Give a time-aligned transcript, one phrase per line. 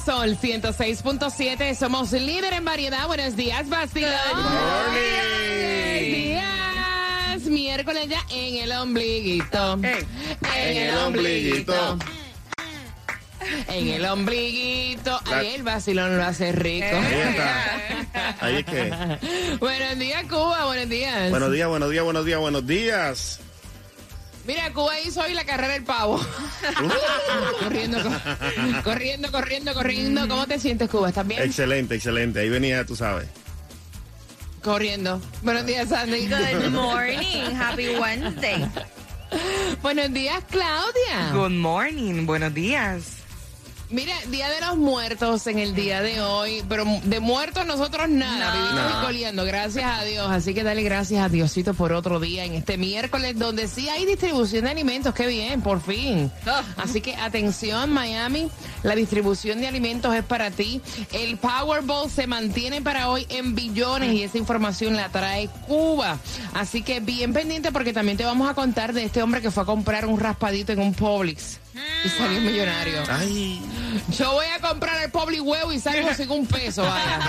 [0.00, 3.06] Sol 106.7 somos líder en variedad.
[3.06, 4.10] Buenos días, vacilón.
[4.32, 4.94] Buenos
[6.14, 7.42] días.
[7.42, 9.74] Miércoles ya en el ombliguito.
[9.82, 11.98] En el ombliguito.
[13.68, 15.20] En el ombliguito.
[15.26, 16.86] Ahí el vacilón lo hace rico.
[16.86, 18.36] Ahí está.
[18.40, 19.56] Ahí es que.
[19.60, 20.64] Buenos días, Cuba.
[20.64, 21.30] Buenos días.
[21.30, 23.40] Buenos días, buenos días, buenos días, buenos días.
[24.44, 26.20] Mira, Cuba hizo hoy la carrera del pavo.
[27.60, 30.28] corriendo, co- corriendo, corriendo, corriendo.
[30.28, 31.10] ¿Cómo te sientes, Cuba?
[31.10, 31.42] ¿Estás bien?
[31.42, 32.40] Excelente, excelente.
[32.40, 33.28] Ahí venía, tú sabes.
[34.62, 35.20] Corriendo.
[35.42, 36.26] Buenos días, Sandy.
[36.28, 37.54] Good morning.
[37.56, 38.68] Happy Wednesday.
[39.80, 41.30] Buenos días, Claudia.
[41.32, 43.21] Good morning, buenos días.
[43.92, 48.46] Mira, Día de los Muertos en el día de hoy, pero de muertos nosotros nada,
[48.54, 48.58] No.
[48.62, 48.98] vivimos No.
[49.00, 50.30] y coliendo, gracias a Dios.
[50.30, 54.06] Así que dale gracias a Diosito por otro día en este miércoles, donde sí hay
[54.06, 56.32] distribución de alimentos, qué bien, por fin.
[56.78, 58.48] Así que atención, Miami,
[58.82, 60.80] la distribución de alimentos es para ti.
[61.12, 66.18] El Powerball se mantiene para hoy en billones y esa información la trae Cuba.
[66.54, 69.64] Así que bien pendiente porque también te vamos a contar de este hombre que fue
[69.64, 71.58] a comprar un raspadito en un Publix
[72.04, 73.02] y salió millonario.
[73.08, 73.62] Ay.
[74.18, 77.20] Yo voy a comprar el Public huevo y salgo sin un peso, vaya.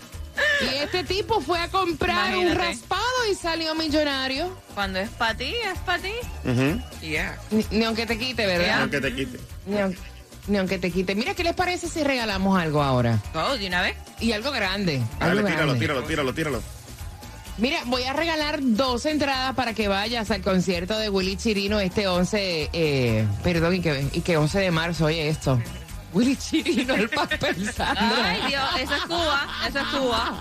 [0.60, 4.56] Y este tipo fue a comprar un raspado y salió millonario.
[4.74, 6.12] Cuando es para ti, es para ti.
[6.44, 6.80] Ujú.
[7.00, 7.38] Yeah.
[7.50, 8.82] Ni, ni aunque te quite, ¿verdad?
[8.82, 9.38] Aunque te quite.
[9.66, 9.76] Ni,
[10.46, 11.14] ni aunque te quite.
[11.14, 13.18] Mira, ¿qué les parece si regalamos algo ahora?
[13.34, 13.96] Oh, de una vez.
[14.20, 15.00] Y algo grande.
[15.18, 15.80] Dale, algo tíralo, grande.
[15.80, 16.62] tíralo, tíralo, tíralo.
[17.58, 22.06] Mira, voy a regalar dos entradas para que vayas al concierto de Willy Chirino este
[22.06, 25.60] 11, eh, perdón, y que, y que 11 de marzo, oye esto.
[26.12, 28.30] Willy Chirino, el papel Sandra.
[28.30, 29.48] Ay, Dios, eso es Cuba.
[29.68, 30.38] Eso es Cuba.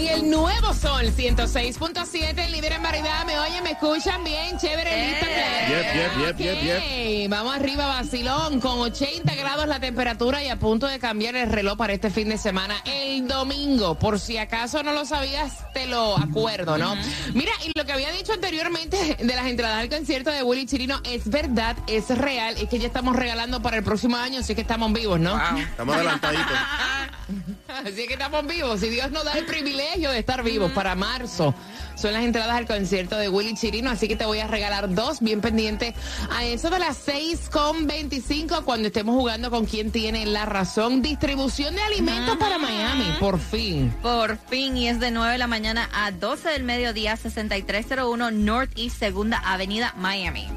[0.02, 3.24] En el nuevo Sol 106.7, líder en variedad.
[3.24, 5.26] Me oyen, me escuchan bien, chévere, listo.
[5.28, 5.66] Eh.
[5.68, 10.58] Yep, yep, yep, yep, Ok, Vamos arriba, vacilón, con 80 grados la temperatura y a
[10.58, 13.96] punto de cambiar el reloj para este fin de semana, el domingo.
[13.96, 16.96] Por si acaso no lo sabías, te lo acuerdo, ¿no?
[17.32, 21.00] Mira, y lo que había dicho anteriormente de las entradas al concierto de Willy Chirino
[21.04, 24.62] es verdad, es real, es que ya estamos regalando para el próximo año, así que
[24.62, 25.30] estamos vivos, ¿no?
[25.30, 25.58] Wow.
[25.58, 26.58] Estamos adelantaditos.
[27.78, 28.80] Así que estamos vivos.
[28.80, 31.54] Si Dios nos da el privilegio de estar vivos para marzo.
[31.94, 35.20] Son las entradas al concierto de Willy Chirino, así que te voy a regalar dos
[35.20, 35.94] bien pendientes
[36.30, 41.02] a eso de las 6 con 25 cuando estemos jugando con quien tiene la razón.
[41.02, 43.94] Distribución de alimentos para Miami, por fin.
[44.02, 48.98] Por fin, y es de 9 de la mañana a 12 del mediodía, 6301 Northeast
[48.98, 50.48] Segunda Avenida, Miami.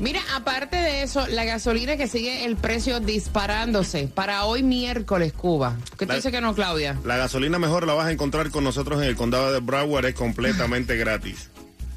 [0.00, 5.76] Mira, aparte de eso, la gasolina que sigue el precio disparándose para hoy miércoles, Cuba.
[5.98, 6.98] ¿Qué te La- dice que no, Claudia?
[7.04, 10.14] La gasolina mejor la vas a encontrar con nosotros en el condado de Broward, es
[10.14, 11.50] completamente gratis.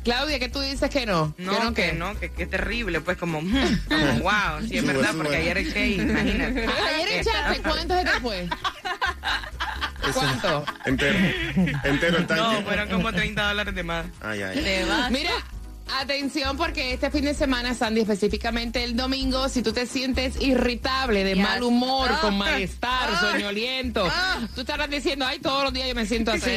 [0.03, 1.33] Claudia, ¿qué tú dices que no?
[1.38, 3.51] No, ¿Que no que no, que, que terrible, pues como, mm,
[3.89, 5.18] como wow, sí es Sube, verdad, sube.
[5.23, 6.65] porque ayer eché, imagínate.
[6.95, 8.47] Ayer echaste, ¿cuánto se te fue?
[10.13, 10.65] ¿Cuánto?
[10.85, 11.18] Entero.
[11.83, 12.63] Entero el No, tanque.
[12.63, 14.06] fueron como 30 dólares de más.
[14.21, 14.85] Ay, ay.
[14.88, 15.12] Vas.
[15.12, 15.31] Mira,
[15.99, 21.23] atención porque este fin de semana, Sandy, específicamente el domingo, si tú te sientes irritable,
[21.23, 21.43] de Yes.
[21.43, 22.19] mal humor, Ah.
[22.21, 23.19] con malestar, Ah.
[23.31, 24.47] soñoliento, Ah.
[24.55, 26.51] tú estarás diciendo, ay, todos los días yo me siento así.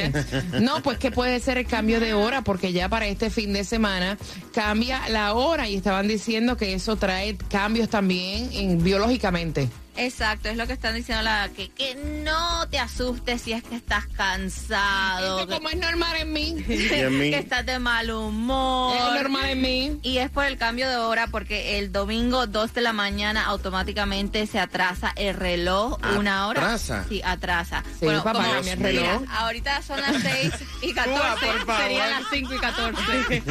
[0.60, 3.64] No, pues que puede ser el cambio de hora, porque ya para este fin de
[3.64, 4.18] semana
[4.52, 9.68] cambia la hora y estaban diciendo que eso trae cambios también en, biológicamente.
[9.96, 11.94] Exacto, es lo que están diciendo la que, que
[12.25, 16.64] no te asustes si es que estás cansado, Eso como es normal en mí.
[16.69, 17.31] en mí?
[17.31, 18.96] que estás de mal humor.
[18.96, 19.98] Es normal en mí.
[20.02, 24.46] Y es por el cambio de hora porque el domingo 2 de la mañana automáticamente
[24.46, 26.60] se atrasa el reloj una hora.
[26.62, 27.04] ¿Atrasa?
[27.08, 27.82] Sí, atrasa.
[27.98, 29.22] Sí, papá, como- mira, reloj.
[29.31, 30.52] ahorita son las 6
[30.82, 31.82] y 14, Uva, por favor.
[31.82, 33.42] serían las 5 y 14.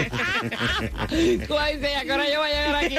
[1.48, 2.98] Guay, sea, que ahora yo voy a llegar aquí.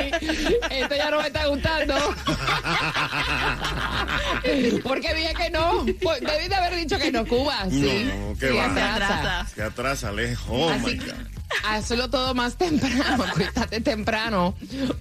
[0.71, 1.95] Esto ya no me está gustando.
[4.83, 5.85] Porque dije que no.
[6.03, 7.67] Pues, Debí de haber dicho que no, Cuba.
[7.71, 8.11] Sí.
[8.15, 8.67] No, qué sí, va.
[8.67, 8.95] atrasa.
[9.19, 9.47] Atrasa.
[9.55, 10.47] Se atrasa, lejos.
[10.51, 11.17] Oh, Así my que God.
[11.65, 14.55] hazlo todo más temprano, acuéstate temprano,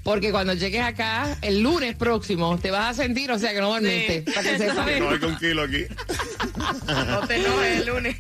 [0.03, 3.69] porque cuando llegues acá el lunes próximo te vas a sentir, o sea que no
[3.69, 4.23] dormiste.
[4.25, 4.31] Sí.
[4.31, 4.99] para que sepas.
[4.99, 5.85] No hay con kilo aquí.
[6.87, 8.15] No te enojes el lunes.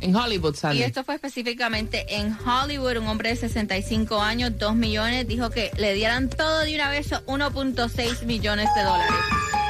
[0.01, 0.79] En Hollywood, Sandy.
[0.79, 2.97] Y esto fue específicamente en Hollywood.
[2.97, 7.11] Un hombre de 65 años, 2 millones, dijo que le dieran todo de una vez
[7.11, 9.62] 1.6 millones de dólares.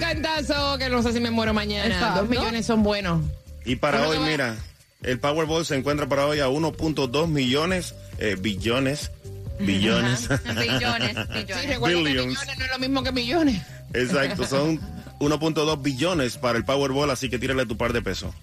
[0.00, 1.86] Cantazo, que no sé si me muero mañana.
[1.86, 2.20] Exacto.
[2.22, 3.22] Dos millones son buenos.
[3.64, 4.56] Y para Bueno, hoy, mira,
[5.02, 9.10] el Powerball se encuentra para hoy a 1.2 millones, eh, billones,
[9.60, 10.28] billones.
[10.28, 11.66] Billones, Sí, billones.
[11.68, 13.62] recuerda que no es lo mismo que millones.
[13.92, 14.80] Exacto, son
[15.20, 18.34] 1.2 billones para el Powerball, así que tírale tu par de pesos.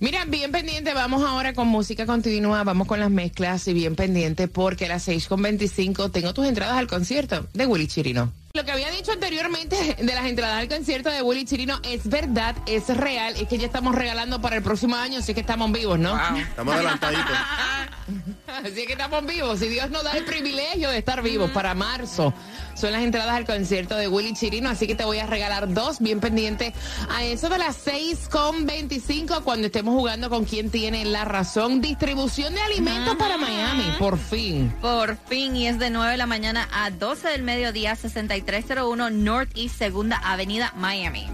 [0.00, 4.48] Mira, bien pendiente, vamos ahora con música continua, vamos con las mezclas y bien pendiente
[4.48, 8.32] porque a las 6.25 tengo tus entradas al concierto de Willy Chirino.
[8.52, 12.56] Lo que había dicho anteriormente de las entradas al concierto de Willy Chirino es verdad,
[12.66, 16.00] es real, es que ya estamos regalando para el próximo año, así que estamos vivos,
[16.00, 16.10] ¿no?
[16.10, 16.36] Wow.
[16.38, 17.36] Estamos adelantaditos.
[18.64, 19.60] Así que estamos vivos.
[19.60, 22.34] Si Dios nos da el privilegio de estar vivos para marzo,
[22.74, 24.68] son las entradas al concierto de Willy Chirino.
[24.68, 26.72] Así que te voy a regalar dos bien pendientes
[27.08, 31.80] a eso de las 6.25 cuando estemos jugando con quien tiene la razón.
[31.80, 34.74] Distribución de alimentos para Miami, por fin.
[34.80, 37.96] Por fin, y es de 9 de la mañana a 12 del mediodía,
[38.44, 41.26] 6301 Northeast Segunda Avenida, Miami.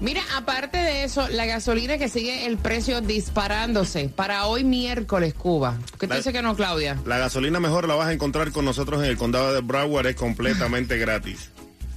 [0.00, 5.78] Mira, aparte de eso, la gasolina que sigue el precio disparándose para hoy miércoles, Cuba.
[5.98, 6.98] ¿Qué te La- dice que no, Claudia?
[7.06, 10.16] La gasolina mejor la vas a encontrar con nosotros en el condado de Broward, es
[10.16, 11.50] completamente gratis.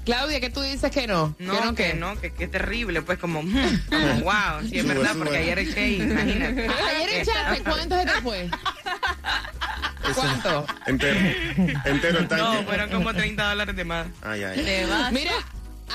[0.08, 1.36] Claudia, ¿qué tú dices que no?
[1.38, 1.94] No, ¿Que no que qué?
[1.94, 3.52] no, que, que terrible, pues como, mm,
[3.90, 5.20] como wow, sí es Sube, verdad, sube.
[5.26, 6.66] porque ayer eché, imagínate.
[6.70, 8.50] A- Ayer echaste, ¿cuánto se te fue?
[10.16, 10.66] ¿Cuánto?
[10.86, 11.20] Entero.
[11.84, 12.64] Entero el No, tanque.
[12.64, 14.08] fueron como 30 dólares de más.
[14.22, 14.86] Ay, ay.
[14.90, 15.12] Vas.
[15.12, 15.34] Mira,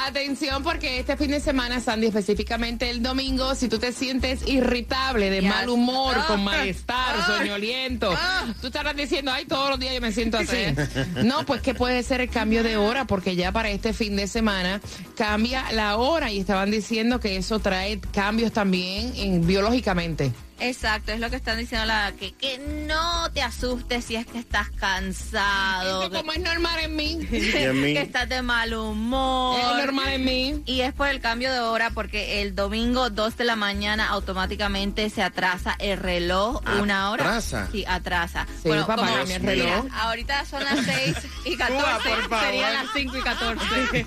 [0.06, 5.30] atención porque este fin de semana, Sandy, específicamente el domingo, si tú te sientes irritable,
[5.30, 5.50] de Yes.
[5.50, 6.24] mal humor, Ah.
[6.26, 7.26] con malestar, Ah.
[7.38, 8.46] soñoliento, Ah.
[8.60, 10.56] tú estarás diciendo, ay, todos los días yo me siento así.
[11.24, 14.26] No, pues que puede ser el cambio de hora porque ya para este fin de
[14.26, 14.80] semana
[15.16, 20.32] cambia la hora y estaban diciendo que eso trae cambios también en, biológicamente.
[20.62, 24.38] Exacto, es lo que están diciendo la que, que no te asustes si es que
[24.38, 27.18] estás cansado, que, como es normal en mí.
[27.32, 27.94] en mí.
[27.94, 29.58] que estás de mal humor.
[29.58, 30.62] Es normal en mí.
[30.66, 35.10] Y es por el cambio de hora porque el domingo 2 de la mañana automáticamente
[35.10, 37.24] se atrasa el reloj una hora.
[37.24, 37.68] ¿Atrasa?
[37.72, 38.46] Sí, atrasa.
[38.62, 39.86] Sí, papá, como- el mira, reloj.
[39.92, 42.44] ahorita son las 6 y 14, por favor.
[42.44, 44.06] serían las 5 y 14.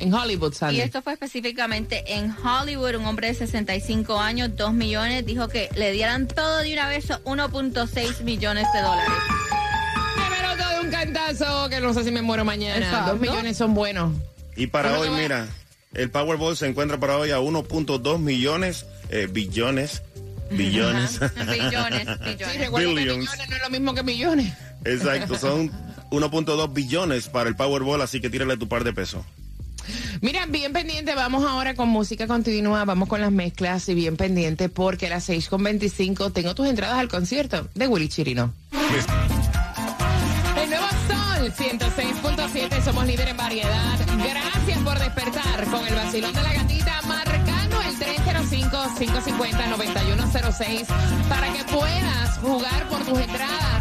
[0.00, 0.78] En Hollywood, Sandy.
[0.78, 2.96] Y esto fue específicamente en Hollywood.
[2.96, 7.10] Un hombre de 65 años, 2 millones, dijo que le dieran todo de una vez
[7.10, 9.12] 1.6 millones de dólares.
[10.16, 12.76] Doy de un cantazo, que no sé si me muero mañana.
[12.78, 13.12] Exacto.
[13.12, 14.14] Dos millones son buenos.
[14.56, 15.46] Y para hoy, mira,
[15.94, 20.02] el Powerball se encuentra para hoy a 1.2 millones, eh, billones,
[20.50, 21.20] billones.
[21.20, 22.58] Billones, Sí, billones.
[22.58, 23.18] recuerda que Billions.
[23.18, 24.52] millones no es lo mismo que millones.
[24.84, 25.70] Exacto, son
[26.10, 29.22] 1.2 billones para el Powerball, así que tírale tu par de pesos.
[30.22, 34.68] Mira, bien pendiente, vamos ahora con música continua, vamos con las mezclas y bien pendiente
[34.68, 38.52] porque a las 6.25 tengo tus entradas al concierto de Willy Chirino.
[40.62, 43.98] El nuevo Sol 106.7, somos líder en variedad.
[44.18, 50.84] Gracias por despertar con el vacilón de la gatita, marcando el 305-550-9106
[51.30, 53.79] para que puedas jugar por tus entradas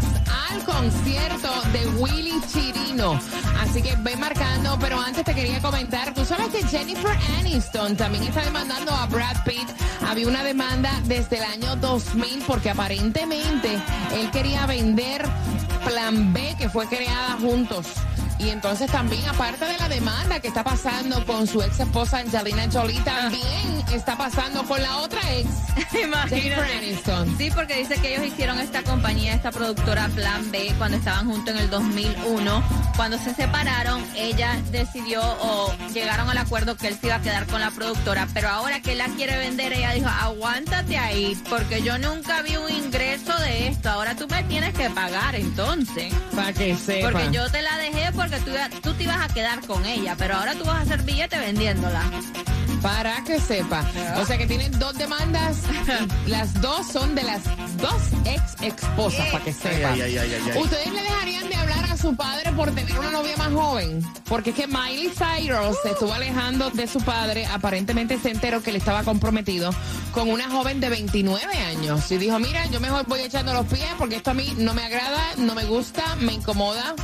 [0.50, 3.18] al concierto de Willy Chirino.
[3.60, 8.24] Así que ve marcando, pero antes te quería comentar, tú sabes que Jennifer Aniston también
[8.24, 9.68] está demandando a Brad Pitt.
[10.06, 13.80] Había una demanda desde el año 2000 porque aparentemente
[14.14, 15.24] él quería vender
[15.84, 17.86] Plan B que fue creada juntos.
[18.40, 22.66] Y entonces también, aparte de la demanda que está pasando con su ex esposa Angelina
[22.72, 25.48] Jolie, también está pasando con la otra ex,
[26.04, 26.98] Imagínate.
[27.36, 31.54] Sí, porque dice que ellos hicieron esta compañía, esta productora Plan B, cuando estaban juntos
[31.54, 32.62] en el 2001.
[32.96, 37.46] Cuando se separaron, ella decidió o llegaron al acuerdo que él se iba a quedar
[37.46, 41.82] con la productora, pero ahora que él la quiere vender, ella dijo, aguántate ahí, porque
[41.82, 46.12] yo nunca vi un ingreso de esto, ahora tú me tienes que pagar entonces.
[46.34, 47.10] Para que sepa.
[47.10, 50.14] Porque yo te la dejé porque tú, iba- tú te ibas a quedar con ella,
[50.16, 52.02] pero ahora tú vas a hacer billete vendiéndola.
[52.82, 53.84] Para que sepa.
[54.16, 55.58] O sea que tienen dos demandas.
[56.26, 57.42] y las dos son de las
[57.76, 59.92] dos ex esposas, para que sepa.
[59.92, 60.62] Ay, ay, ay, ay, ay.
[60.62, 64.02] ¿Ustedes le dejarían de hablar a su padre por tener una novia más joven?
[64.26, 67.44] Porque es que Miley Cyrus se estuvo alejando de su padre.
[67.46, 69.74] Aparentemente se enteró que él estaba comprometido
[70.12, 72.10] con una joven de 29 años.
[72.10, 74.84] Y dijo, mira, yo mejor voy echando los pies porque esto a mí no me
[74.86, 76.94] agrada, no me gusta, me incomoda.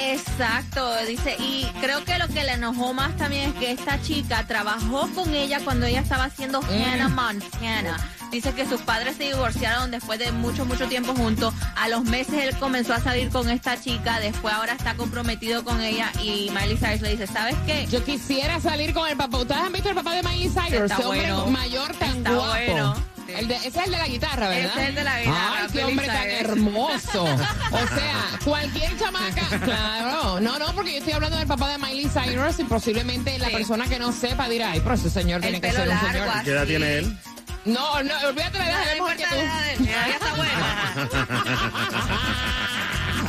[0.00, 4.44] Exacto, dice, y creo que lo que le enojó más también es que esta chica
[4.46, 7.96] trabajó con ella cuando ella estaba haciendo Hannah Montana.
[8.30, 11.54] Dice que sus padres se divorciaron después de mucho, mucho tiempo juntos.
[11.76, 15.80] A los meses él comenzó a salir con esta chica, después ahora está comprometido con
[15.80, 17.86] ella y Miley Cyrus le dice, ¿sabes qué?
[17.90, 19.38] Yo quisiera salir con el papá.
[19.38, 20.72] ¿Ustedes han visto el papá de Miley Cyrus?
[20.82, 21.46] Está Ese hombre bueno.
[21.46, 22.48] mayor tan Está guapo.
[22.52, 22.94] bueno.
[23.28, 24.70] El de- ese es el de la guitarra, ¿verdad?
[24.72, 27.24] Ese es el de la guitarra, Ay, qué hombre tan hermoso.
[27.24, 27.28] O
[27.96, 29.58] sea, cualquier chamaca.
[29.64, 30.40] Claro.
[30.40, 33.52] No, no, porque yo estoy hablando del papá de Miley Cyrus y posiblemente la Sí.
[33.54, 35.94] persona que no sepa dirá, ay, pero ese señor tiene El que pelo ser un
[35.94, 36.28] largo, señor.
[36.28, 36.44] así.
[36.44, 37.18] ¿Qué edad tiene él?
[37.64, 39.36] No, no, olvídate la edad No de que importa tú.
[39.44, 41.18] nada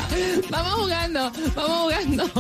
[0.49, 2.23] Vamos jugando, vamos jugando.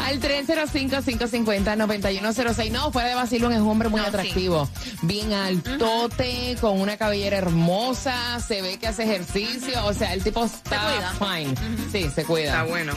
[0.00, 2.70] Al 305-550-9106.
[2.70, 4.10] No, fuera de vacilón es un hombre muy No, sí.
[4.10, 4.68] atractivo.
[5.02, 9.84] Bien altote, con una cabellera hermosa, se ve que hace ejercicio.
[9.86, 11.54] O sea, el tipo está fine.
[11.92, 12.46] Sí, se cuida.
[12.50, 12.92] Está bueno.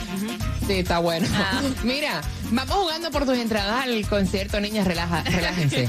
[0.68, 1.28] Sí, está bueno.
[1.34, 1.62] Ah.
[1.84, 5.88] Mira, vamos jugando por tus entradas al concierto, niñas, relaja, relájense.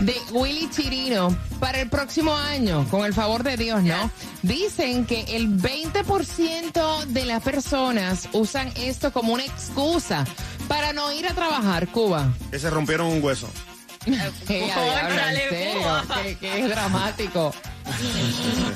[0.00, 4.10] De Willy Chirino para el próximo año, con el favor de Dios, ¿no?
[4.42, 10.24] Dicen que el 20% de las personas usan esto como una excusa
[10.68, 12.32] para no ir a trabajar, Cuba.
[12.50, 13.48] Que se rompieron un hueso.
[14.06, 16.04] En serio, Cuba.
[16.22, 17.54] que, que es dramático.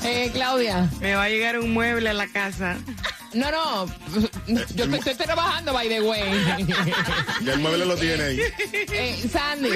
[0.03, 0.89] Eh, Claudia.
[0.99, 2.77] Me va a llegar un mueble a la casa.
[3.33, 3.85] No, no,
[4.47, 6.67] yo estoy, estoy trabajando, by the way.
[7.43, 8.39] Ya el mueble lo tiene ahí.
[8.73, 9.69] Eh, Sandy.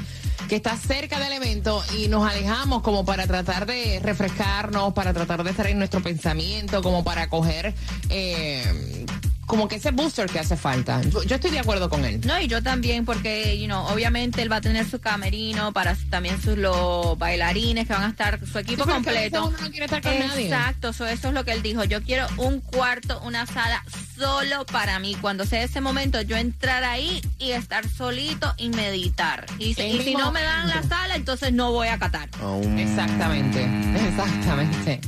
[0.49, 5.43] que está cerca del evento y nos alejamos como para tratar de refrescarnos, para tratar
[5.43, 7.75] de estar en nuestro pensamiento, como para coger
[8.09, 9.05] eh,
[9.49, 11.01] como que ese booster que hace falta.
[11.01, 12.21] Yo, yo estoy de acuerdo con él.
[12.23, 15.95] No, y yo también, porque, you know, obviamente él va a tener su camerino para
[16.11, 19.47] también sus los bailarines que van a estar, su equipo Sí, completo.
[19.47, 20.45] uno no quiere estar con nadie.
[20.45, 21.83] Exacto, so, eso es lo que él dijo.
[21.83, 23.83] Yo quiero un cuarto, una sala
[24.15, 25.15] solo para mí.
[25.19, 29.47] Cuando sea ese momento, yo entrar ahí y estar solito y meditar.
[29.57, 32.29] Y, si- y no me dan la sala, entonces no voy a catar.
[32.77, 33.67] Exactamente,
[34.07, 35.01] exactamente.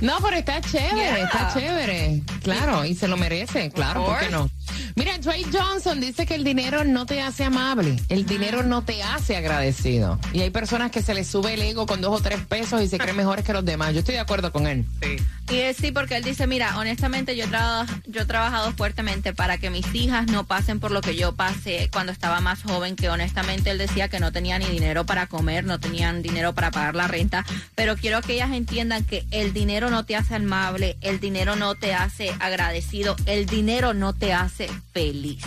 [0.00, 1.24] No, pero está chévere, Yeah.
[1.24, 2.22] está chévere.
[2.42, 4.50] Claro, y se lo merece, claro, ¿por qué no?
[4.96, 9.02] Mira, Trey Johnson dice que el dinero no te hace amable, el dinero no te
[9.02, 10.18] hace agradecido.
[10.32, 12.88] Y hay personas que se les sube el ego con dos o tres pesos y
[12.88, 13.92] se creen mejores que los demás.
[13.92, 14.84] Yo estoy de acuerdo con él.
[15.02, 15.16] Sí.
[15.54, 19.32] Y es sí, porque él dice, mira, honestamente yo, he traba- yo he trabajado fuertemente
[19.34, 22.96] para que mis hijas no pasen por lo que yo pasé cuando estaba más joven,
[22.96, 26.70] que honestamente él decía que no tenía ni dinero para comer, no tenían dinero para
[26.70, 30.96] pagar la renta, pero quiero que ellas entiendan que el dinero no te hace amable,
[31.02, 35.42] el dinero no te hace agradecido, el dinero no te hace feliz.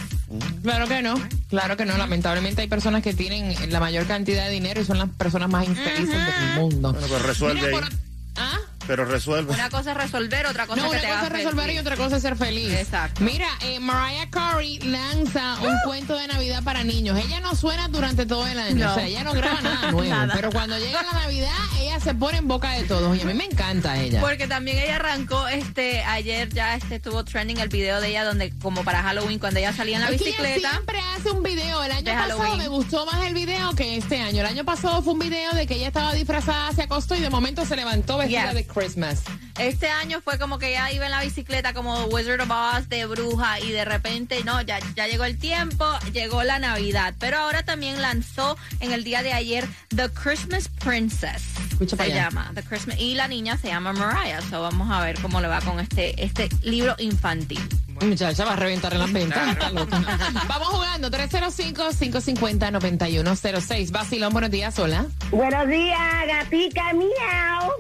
[0.64, 1.16] Claro que no,
[1.50, 1.98] claro que no.
[1.98, 5.66] Lamentablemente hay personas que tienen la mayor cantidad de dinero y son las personas más
[5.68, 6.92] infelices del mundo.
[6.94, 7.74] Bueno, pues resuelve Mira, ahí.
[7.74, 7.90] por-
[8.36, 8.60] ¿Ah?
[8.88, 9.54] Pero resuelve.
[9.54, 11.66] Una cosa es resolver, otra cosa No, es que una te cosa haga es resolver
[11.66, 11.76] feliz.
[11.76, 12.74] y otra cosa es ser feliz.
[12.74, 13.22] Exacto.
[13.24, 17.18] Mira, eh, Mariah Carey lanza un cuento de Navidad para niños.
[17.20, 18.86] Ella no suena durante todo el año.
[18.86, 18.92] No.
[18.92, 20.10] O sea, ella no graba nada nuevo.
[20.10, 20.34] Nada.
[20.36, 23.16] Pero cuando llega la Navidad, ella se pone en boca de todos.
[23.18, 24.22] Y a mí me encanta ella.
[24.22, 28.52] Porque también ella arrancó, este, ayer ya este estuvo trending el video de ella donde
[28.62, 30.72] como para Halloween cuando ella salía en la Es que ella bicicleta.
[30.72, 31.84] siempre hace un video.
[31.84, 32.58] El año pasado Halloween.
[32.58, 34.40] me gustó más el video que este año.
[34.42, 37.30] El año pasado fue un video de que ella estaba disfrazada, se acostó y de
[37.30, 38.54] momento se levantó vestida Yes.
[38.56, 39.24] de Christmas?
[39.60, 43.08] Este año fue como que ya iba en la bicicleta como Wizard of Oz de
[43.08, 47.16] bruja y de repente, no, ya, ya llegó el tiempo, llegó la Navidad.
[47.18, 51.44] Pero ahora también lanzó en el día de ayer The Christmas Princess.
[51.72, 54.42] Escucha se llama The Christmas y la niña se llama Mariah.
[54.50, 57.62] So vamos a ver cómo le va con este, este libro infantil.
[58.06, 59.58] Muchacha, va a reventar en las ventas.
[60.48, 61.10] Vamos jugando.
[61.10, 63.90] 305-550-9106.
[63.92, 65.08] Basilón, buenos días, hola.
[65.32, 67.72] Buenos días, gatica miau.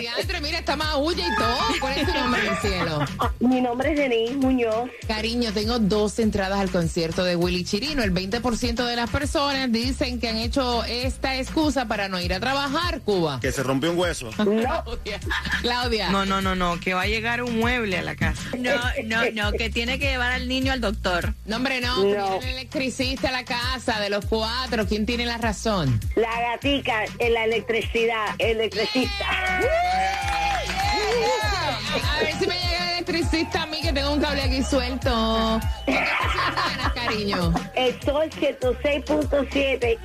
[0.00, 1.58] Diantre, mira, está más huya y todo.
[1.80, 3.04] ¿Cuál es tu nombre en el cielo?
[3.40, 4.90] Mi nombre es Denise Muñoz.
[5.06, 8.02] Cariño, tengo dos entradas al concierto de Willy Chirino.
[8.02, 12.40] El 20% de las personas dicen que han hecho esta excusa para no ir a
[12.40, 13.38] trabajar, Cuba.
[13.40, 14.30] Que se rompió un hueso.
[14.36, 15.20] Claudia.
[15.62, 16.10] Claudia.
[16.10, 18.42] No, no, no, no, que va a llegar un mueble a la casa.
[18.58, 18.72] No,
[19.04, 21.34] no, no, que tiene que llevar al niño al doctor.
[21.46, 21.96] No, hombre, no.
[22.04, 22.38] No.
[22.38, 24.86] Tiene el electricista a la casa de los cuatro.
[24.86, 26.00] ¿Quién tiene la razón?
[26.16, 29.60] La gatica en la electricidad, electricista.
[32.04, 35.60] A ver si me llega el electricista a mí que tengo un cable aquí suelto.
[35.86, 37.52] ¿Qué ganas, cariño?
[37.74, 39.98] El sol 106.7.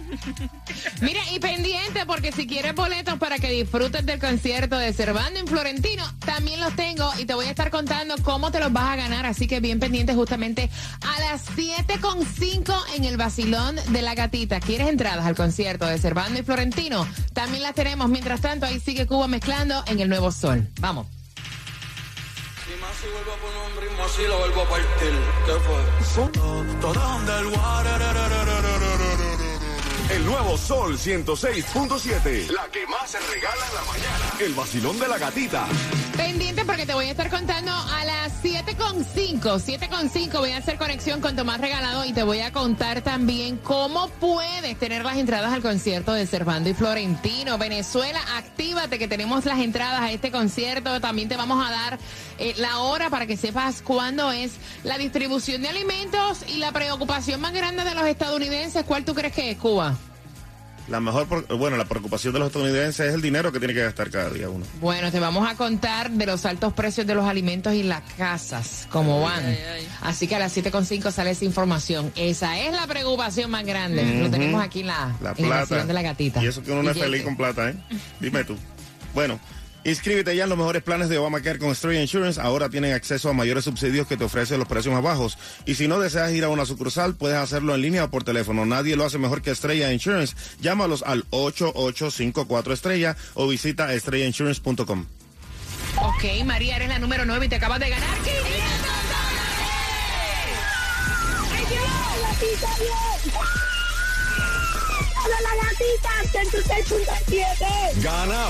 [1.02, 5.48] Mira, y pendiente, porque si quieres boletos para que disfrutes del concierto de Cervando en
[5.48, 8.96] Florentino, también los tengo y te voy a estar contando cómo te los vas a
[8.96, 9.26] ganar.
[9.26, 10.70] Así que bien pendiente justamente
[11.02, 14.60] a las 7.5 en el Basilón de la Gatita.
[14.60, 17.08] ¿Quieres entradas al concierto de Cervando y Florentino?
[17.34, 18.10] También las tenemos.
[18.10, 20.68] Mientras tanto, ahí sigue Cuba mezclando en el Nuevo Sol.
[20.80, 21.08] Vamos.
[22.66, 25.12] Y más si vuelvo a poner un ritmo así, lo vuelvo a partir.
[25.46, 25.84] ¿Qué fue?
[27.16, 28.93] Underwater.
[30.14, 32.52] El nuevo Sol 106.7.
[32.52, 34.34] La que más se regala en la mañana.
[34.40, 35.66] El vacilón de la gatita.
[36.16, 39.42] Pendiente porque te voy a estar contando a las 7.5.
[39.42, 44.08] 7.5 voy a hacer conexión con Tomás Regalado y te voy a contar también cómo
[44.20, 47.58] puedes tener las entradas al concierto de Cervando y Florentino.
[47.58, 51.02] Venezuela, actívate que tenemos las entradas a este concierto.
[51.02, 52.00] También te vamos a dar
[52.44, 54.54] eh, la hora para que sepas cuándo es
[54.84, 58.84] la distribución de alimentos y la preocupación más grande de los estadounidenses.
[58.84, 59.96] ¿Cuál tú crees que es, Cuba?
[60.90, 64.10] La mejor, bueno, la preocupación de los estadounidenses es el dinero que tiene que gastar
[64.10, 64.66] cada día uno.
[64.82, 68.88] Bueno, te vamos a contar de los altos precios de los alimentos y las casas,
[68.92, 69.58] cómo van.
[70.02, 72.12] Así que a las 7.5 sale esa información.
[72.18, 74.20] Esa es la preocupación más grande.
[74.20, 76.44] Lo tenemos aquí en la, La en de la gatita.
[76.44, 77.76] Y eso que uno no es feliz con plata, ¿eh?
[78.20, 78.58] Dime tú.
[79.14, 79.40] Bueno,
[79.84, 82.40] inscríbete ya en los mejores planes de Obamacare con Estrella Insurance.
[82.40, 85.38] Ahora tienen acceso a mayores subsidios que te ofrecen los precios más bajos.
[85.66, 88.66] Y si no deseas ir a una sucursal, puedes hacerlo en línea o por teléfono.
[88.66, 90.36] Nadie lo hace mejor que Estrella Insurance.
[90.62, 95.06] Llámalos al 8854 Estrella o visita estrellainsurance.com.
[96.02, 98.44] Ok, María, eres la número 9 y te acabas de ganar 500
[105.26, 106.10] ¡Hola, la gatita!
[106.52, 108.04] 106.7.
[108.04, 108.50] Gana